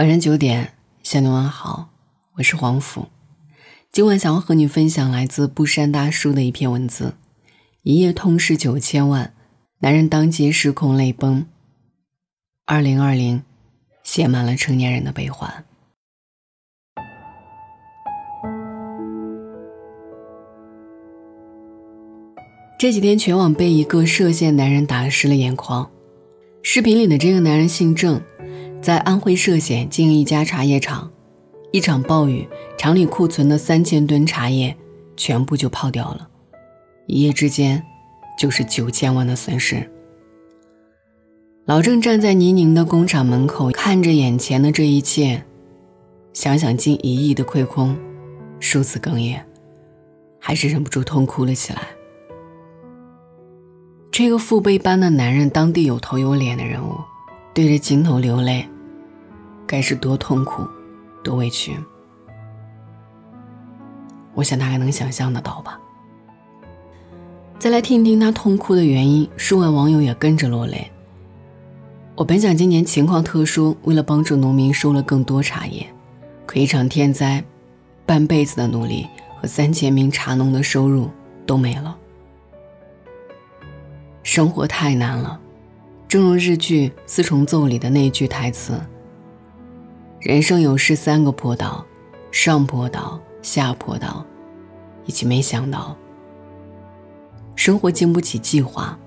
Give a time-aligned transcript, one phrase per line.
[0.00, 0.72] 晚上九点，
[1.02, 1.90] 向你问好，
[2.36, 3.08] 我是黄甫。
[3.92, 7.16] 今晚想要和你分享来自不山大叔的一篇文字：
[7.82, 9.34] 一夜痛失九千万，
[9.80, 11.44] 男人当街失控泪崩。
[12.64, 13.42] 二零二零，
[14.02, 15.66] 写满了成年人的悲欢。
[22.78, 25.90] 这几天，全网被一个涉县男人打湿了眼眶。
[26.62, 28.22] 视频里的这个男人姓郑。
[28.82, 31.10] 在安徽歙县经营一家茶叶厂，
[31.70, 32.48] 一场暴雨，
[32.78, 34.74] 厂里库存的三千吨茶叶
[35.16, 36.26] 全部就泡掉了，
[37.06, 37.82] 一夜之间
[38.38, 39.88] 就是九千万的损失。
[41.66, 45.44] 老郑站在泥泞的工厂门口，看着眼前的这一切，
[46.32, 47.94] 想想近一亿的亏空，
[48.60, 49.44] 数次哽咽，
[50.40, 51.82] 还是忍不住痛哭了起来。
[54.10, 56.94] 这个父辈般的男人，当地有头有脸的人物。
[57.52, 58.68] 对着镜头流泪，
[59.66, 60.66] 该是多痛苦，
[61.22, 61.76] 多委屈。
[64.34, 65.78] 我想他还能想象得到吧。
[67.58, 70.90] 再来听一听他痛哭的原因，数万网友也跟着落泪。
[72.14, 75.86] 我本想今年情况特殊，为了帮助农民收了更多茶叶，
[76.46, 77.42] 可一场天灾，
[78.06, 79.06] 半辈子的努力
[79.40, 81.10] 和三千名茶农的收入
[81.44, 81.96] 都没了。
[84.22, 85.40] 生活太难了。
[86.10, 88.72] 正如日剧《四重奏》里的那句台词
[90.18, 91.86] ：“人生有是三个坡道，
[92.32, 94.26] 上坡道、下坡道，
[95.06, 95.96] 以及没想到，
[97.54, 98.98] 生活经不起计划，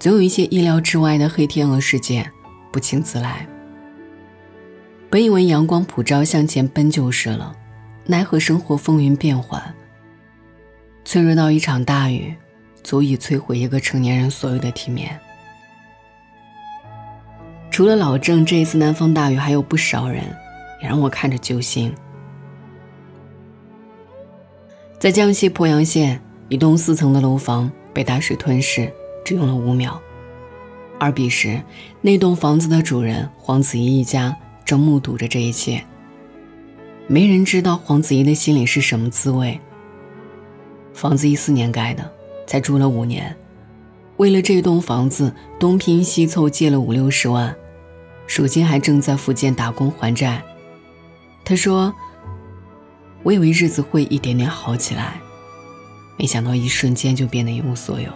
[0.00, 2.28] 总有一些意料之外的黑天鹅事件
[2.72, 3.46] 不请自来。
[5.08, 7.54] 本以为阳光普照，向前奔就是了，
[8.04, 9.62] 奈何生活风云变幻，
[11.04, 12.34] 脆弱到一场大雨，
[12.82, 15.16] 足以摧毁一个成年人所有的体面。”
[17.72, 20.22] 除了老郑，这一次南方大雨还有不少人，
[20.82, 21.90] 也让我看着揪心。
[24.98, 28.92] 在江西鄱阳县，一栋四层的楼房被大水吞噬，
[29.24, 29.98] 只用了五秒。
[31.00, 31.58] 而彼时，
[32.02, 35.82] 那栋房子的主人黄子怡一家正目睹着这一切。
[37.06, 39.58] 没人知道黄子怡的心里是什么滋味。
[40.92, 42.12] 房子一四年盖的，
[42.46, 43.34] 才住了五年，
[44.18, 47.56] 为了这栋房子东拼西凑借了五六十万。
[48.40, 50.42] 如今还正在福建打工还债。
[51.44, 51.92] 他说
[53.22, 55.20] ：“我以为日子会一点点好起来，
[56.16, 58.08] 没想到一瞬间就变得一无所有。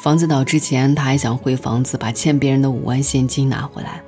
[0.00, 4.02] 房子倒之前，他还想回房子把欠别人的五万现金拿回来。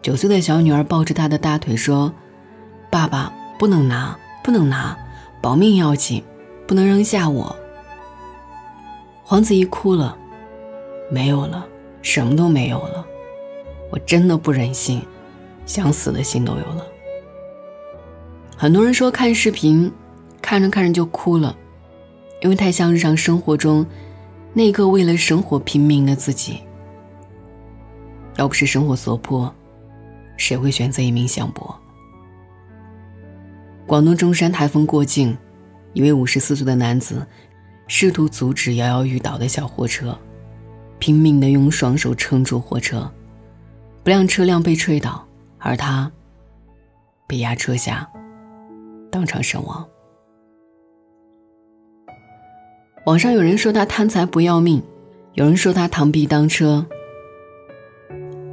[0.00, 2.12] 九岁的小女儿抱着他的大腿说
[2.90, 4.96] ：‘爸爸，不能拿，不能拿，
[5.42, 6.24] 保命要紧，
[6.66, 7.54] 不能扔下我。’
[9.22, 10.16] 黄子怡哭了，
[11.10, 11.66] 没有了，
[12.00, 13.06] 什么都没有了。”
[13.94, 15.00] 我真的不忍心，
[15.66, 16.84] 想死的心都有了。
[18.56, 19.88] 很多人说看视频，
[20.42, 21.56] 看着看着就哭了，
[22.42, 23.86] 因为太像日常生活中
[24.52, 26.58] 那个为了生活拼命的自己。
[28.36, 29.54] 要不是生活所迫，
[30.36, 31.72] 谁会选择一命相搏？
[33.86, 35.38] 广东中山台风过境，
[35.92, 37.24] 一位五十四岁的男子
[37.86, 40.18] 试图阻止摇摇欲倒的小货车，
[40.98, 43.08] 拼命的用双手撑住货车。
[44.04, 45.26] 不辆车辆被吹倒，
[45.58, 46.12] 而他
[47.26, 48.06] 被压车下，
[49.10, 49.88] 当场身亡。
[53.06, 54.82] 网上有人说他贪财不要命，
[55.32, 56.84] 有人说他螳臂当车，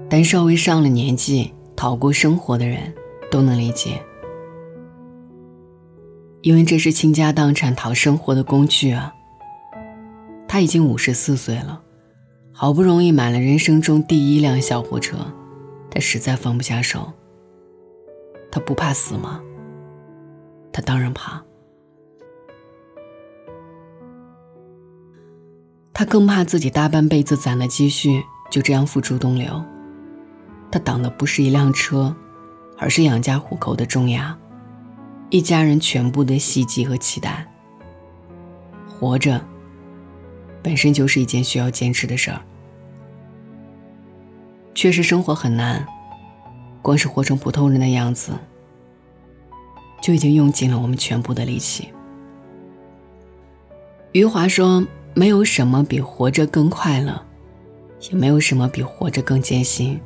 [0.10, 2.94] 但稍微上了年纪、讨过生活的人
[3.30, 4.02] 都能理解，
[6.44, 9.14] 因为这是倾家荡产讨生活的工具啊。
[10.48, 11.82] 他已经五十四岁了，
[12.54, 15.18] 好不容易买了人生中第一辆小货车。
[15.92, 17.14] 他实在放不下手。
[18.52, 19.42] 他不怕死吗？
[20.74, 21.44] 他当然怕。
[25.94, 29.64] 他更怕自己大半辈子攒的积蓄就这样付诸东流。
[30.72, 32.16] 他挡的不是一辆车，
[32.78, 34.36] 而是养家糊口的重压，
[35.30, 37.46] 一家人全部的希冀和期待。
[38.88, 39.46] 活着，
[40.64, 42.42] 本身就是一件需要坚持的事儿。
[44.74, 45.86] 确实，生活很难，
[46.82, 48.32] 光是活成普通人的样子，
[50.02, 51.90] 就已经用尽了我们全部的力气。
[54.14, 57.22] 余华说：“没有什么比活着更快乐，
[58.10, 60.00] 也没有什么比活着更艰辛。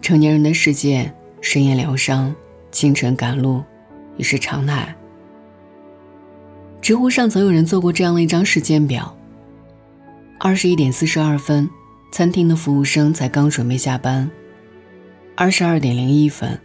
[0.00, 2.34] 成年人的世界，深夜疗伤、
[2.70, 3.62] 清晨赶路，
[4.16, 4.94] 已是常态。”
[6.80, 9.14] 知乎上曾有人做过这样的一张时间表：
[10.38, 11.68] 二十一点四十二分。
[12.10, 14.28] 餐厅的服务生才刚准备下班，
[15.36, 16.58] 二十二点零一分，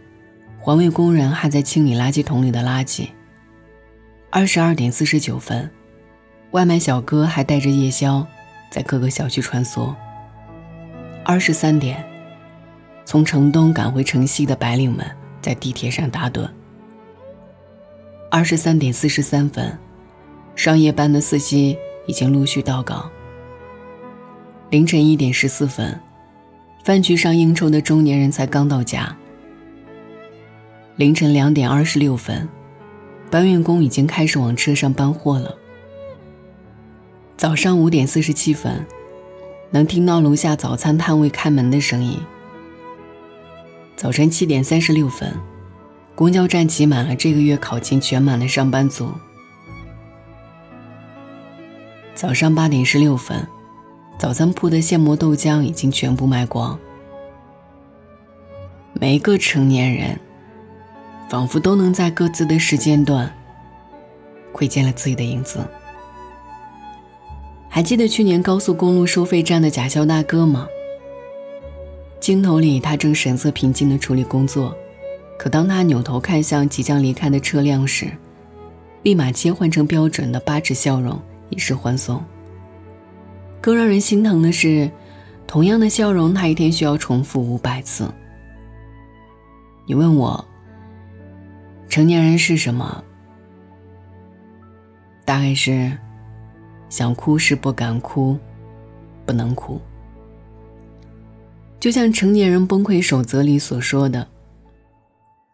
[0.58, 3.08] 环卫工人还在清理垃圾桶里的垃圾。
[4.30, 5.70] 二十二点四十九分，
[6.50, 8.26] 外卖小哥还带着夜宵，
[8.70, 9.94] 在各个小区穿梭。
[11.24, 12.04] 二十三点，
[13.04, 15.06] 从城东赶回城西的白领们
[15.40, 16.48] 在地铁上打盹。
[18.30, 19.78] 二十三点四十三分，
[20.56, 23.08] 上夜班的司机已经陆续到岗。
[24.74, 26.00] 凌晨一点十四分，
[26.82, 29.16] 饭局上应酬的中年人才刚到家。
[30.96, 32.48] 凌晨两点二十六分，
[33.30, 35.56] 搬运工已经开始往车上搬货了。
[37.36, 38.84] 早上五点四十七分，
[39.70, 42.18] 能听到楼下早餐摊位开门的声音。
[43.94, 45.32] 早晨七点三十六分，
[46.16, 49.12] 公交站挤满了这个月考勤全满的上班族。
[52.16, 53.46] 早上八点十六分。
[54.18, 56.78] 早餐铺的现磨豆浆已经全部卖光。
[58.92, 60.18] 每一个成年人，
[61.28, 63.32] 仿佛都能在各自的时间段
[64.52, 65.60] 窥见了自己的影子。
[67.68, 70.68] 还记得去年高速公路收费站的假笑大哥吗？
[72.20, 74.74] 镜头里他正神色平静地处理工作，
[75.36, 78.10] 可当他扭头看向即将离开的车辆时，
[79.02, 81.20] 立马切换成标准的八指笑容，
[81.50, 82.24] 以示欢送。
[83.64, 84.90] 更让人心疼的是，
[85.46, 88.06] 同样的笑容，他一天需要重复五百次。
[89.86, 90.44] 你问我，
[91.88, 93.02] 成年人是什么？
[95.24, 95.96] 大概是
[96.90, 98.38] 想哭时不敢哭，
[99.24, 99.80] 不能哭。
[101.80, 104.28] 就像《成年人崩溃守则》里所说的，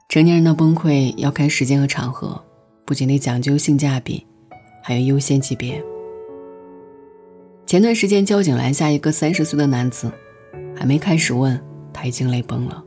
[0.09, 2.45] 成年人的崩溃要看时间和场合，
[2.85, 4.27] 不仅得讲究性价比，
[4.83, 5.81] 还有优先级别。
[7.71, 10.11] 前段时间，交警拦下一个三十岁的男子，
[10.75, 11.57] 还没开始问，
[11.93, 12.85] 他已经泪崩了。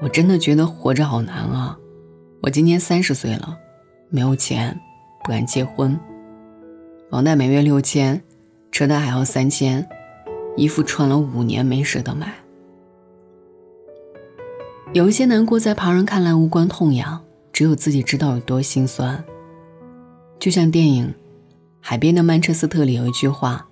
[0.00, 1.76] 我真的觉得活着好难啊！
[2.42, 3.58] 我今年三十岁了，
[4.08, 4.80] 没有钱，
[5.24, 5.98] 不敢结婚，
[7.10, 8.22] 房贷每月六千，
[8.70, 9.84] 车贷还要三千，
[10.56, 12.32] 衣服穿了五年没舍得买。
[14.92, 17.20] 有一些难过，在旁人看来无关痛痒，
[17.52, 19.24] 只有自己知道有多心酸。
[20.38, 21.12] 就像电影。
[21.86, 23.68] 海边的曼彻斯特里有一句话：“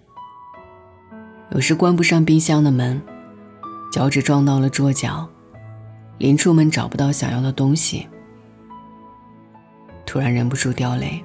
[1.50, 3.00] 有时关不上冰箱的门，
[3.90, 5.26] 脚趾撞到了桌角，
[6.18, 8.06] 临出门找不到想要的东西，
[10.04, 11.24] 突然忍不住掉泪。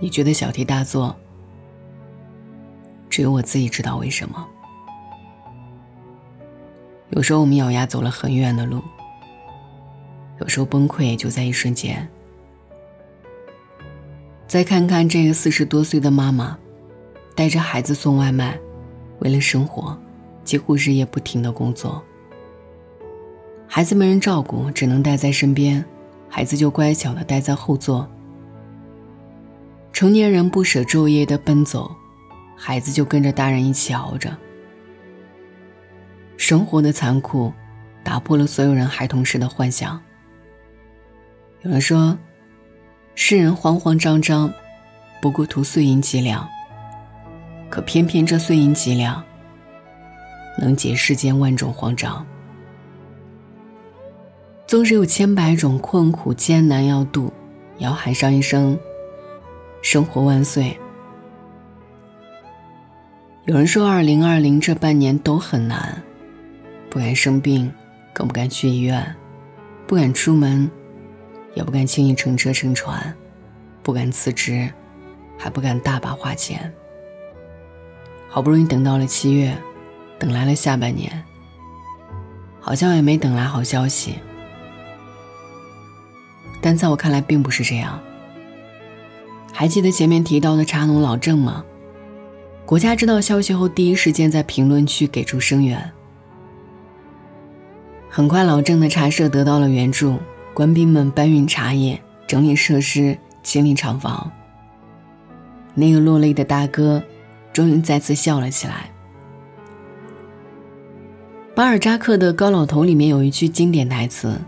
[0.00, 1.14] 你觉得小题大做，
[3.10, 4.48] 只有我自己知道为什么。
[7.10, 8.82] 有时候我们咬牙走了很远的路，
[10.40, 12.08] 有时候崩溃就在一瞬间。”
[14.54, 16.56] 再看看这个四十多岁的妈妈，
[17.34, 18.56] 带着孩子送外卖，
[19.18, 20.00] 为了生活，
[20.44, 22.00] 几乎日夜不停的工作。
[23.66, 25.84] 孩子没人照顾，只能带在身边，
[26.28, 28.08] 孩子就乖巧的待在后座。
[29.92, 31.90] 成年人不舍昼夜的奔走，
[32.56, 34.38] 孩子就跟着大人一起熬着。
[36.36, 37.52] 生活的残酷，
[38.04, 40.00] 打破了所有人孩童时的幻想。
[41.62, 42.16] 有人说。
[43.14, 44.52] 世人慌慌张张，
[45.22, 46.48] 不过图碎银几两。
[47.70, 49.22] 可偏偏这碎银几两，
[50.58, 52.24] 能解世间万种慌张。
[54.66, 57.32] 纵使有千百种困苦艰难要度，
[57.78, 58.78] 也要喊上一声
[59.82, 60.78] “生活万岁”。
[63.46, 66.02] 有人说，二零二零这半年都很难，
[66.88, 67.70] 不敢生病，
[68.12, 69.14] 更不敢去医院，
[69.86, 70.70] 不敢出门。
[71.54, 73.14] 也不敢轻易乘车乘船，
[73.82, 74.68] 不敢辞职，
[75.38, 76.72] 还不敢大把花钱。
[78.28, 79.56] 好不容易等到了七月，
[80.18, 81.22] 等来了下半年，
[82.60, 84.18] 好像也没等来好消息。
[86.60, 88.00] 但在我看来，并不是这样。
[89.52, 91.64] 还记得前面提到的茶农老郑吗？
[92.66, 95.92] 国家知道消息后，第一时间在评论区给出声援。
[98.08, 100.18] 很快，老郑的茶社得到了援助。
[100.54, 104.30] 官兵们搬运茶叶、整理设施、清理厂房。
[105.74, 107.02] 那个落泪的大哥，
[107.52, 108.88] 终于再次笑了起来。
[111.56, 114.40] 巴尔扎克的《高老头》里面有一句经典台词：“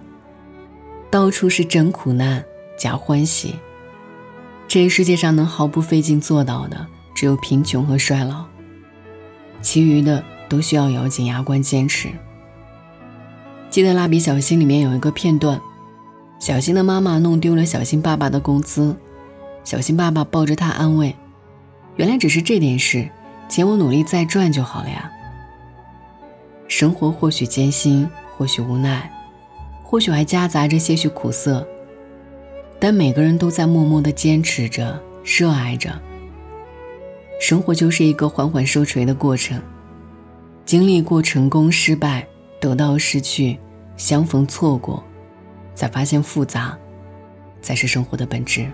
[1.10, 2.44] 到处是真苦难，
[2.78, 3.56] 假欢喜。
[4.68, 8.44] 这世界上能毫不费劲做到的，只有贫穷和衰老，
[9.60, 12.08] 其余的都需要咬紧牙关坚持。”
[13.70, 15.60] 记得《蜡笔小新》里面有一个片段。
[16.38, 18.94] 小新的妈妈弄丢了小新爸爸的工资，
[19.64, 21.14] 小新爸爸抱着他安慰
[21.96, 23.08] ：“原来只是这点事，
[23.48, 25.10] 钱我努力再赚就好了呀。”
[26.68, 29.10] 生活或许艰辛，或许无奈，
[29.82, 31.66] 或许还夹杂着些许苦涩，
[32.78, 35.90] 但每个人都在默默的坚持着，热爱着。
[37.40, 39.60] 生活就是一个缓缓收垂的过程，
[40.64, 42.26] 经历过成功、失败、
[42.60, 43.58] 得到、失去、
[43.96, 45.02] 相逢、错过，
[45.76, 46.76] 才发现复杂，
[47.62, 48.68] 才是生活的本质。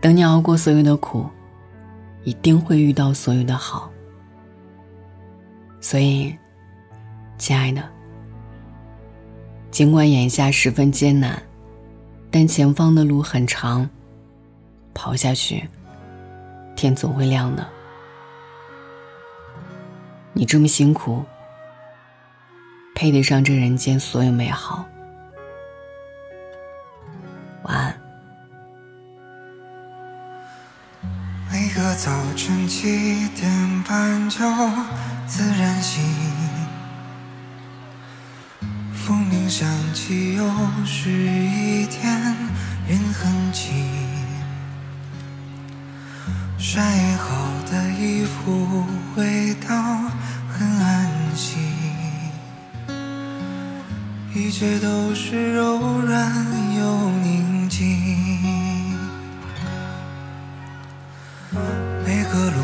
[0.00, 1.28] 等你熬过所有的苦，
[2.22, 3.90] 一定会遇到所有的好。
[5.80, 6.34] 所以，
[7.36, 7.82] 亲爱的，
[9.70, 11.42] 尽管眼下十分艰难，
[12.30, 13.88] 但前方的路很长，
[14.94, 15.68] 跑下去。
[16.76, 17.66] 天总会亮的。
[20.32, 21.24] 你这么辛苦，
[22.94, 24.86] 配得上这人间所有美好。
[27.64, 28.00] 晚安。
[31.50, 34.38] 每个早晨七点半就
[35.26, 36.02] 自然醒，
[38.92, 40.44] 风铃响起，又
[40.84, 42.34] 是一天，
[42.88, 43.74] 云很轻。
[46.58, 46.80] 晒
[47.16, 47.34] 好
[47.70, 48.84] 的衣服，
[49.16, 49.74] 味道
[50.48, 51.63] 很安心，
[54.36, 56.28] 一切都是柔软
[56.76, 57.96] 又宁静。
[62.04, 62.63] 每个路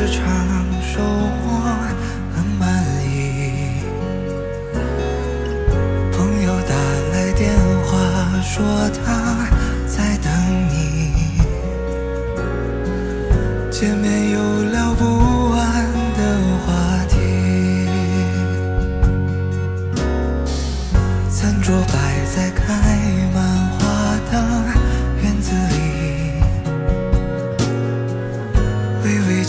[0.00, 0.24] 时常，
[0.80, 1.60] 收获
[2.34, 2.64] 很满
[3.04, 3.84] 意。
[6.10, 6.74] 朋友打
[7.12, 7.52] 来电
[7.84, 7.88] 话
[8.40, 8.64] 说
[9.04, 9.19] 他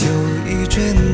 [0.02, 0.08] 就
[0.50, 1.11] 一阵。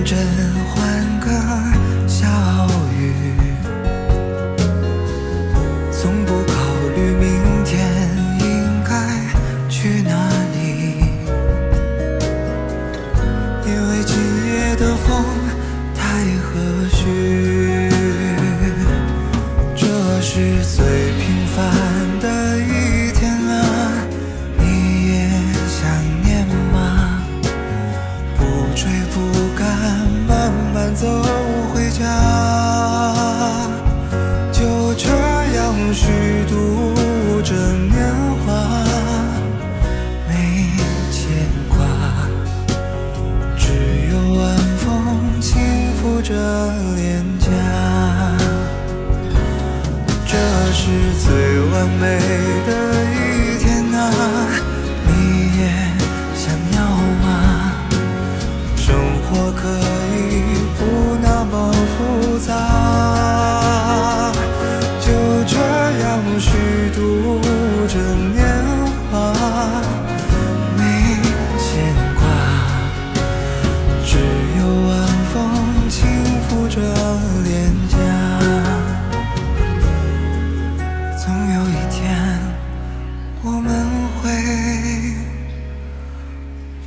[83.67, 84.31] 我们会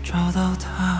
[0.02, 1.00] 找到他。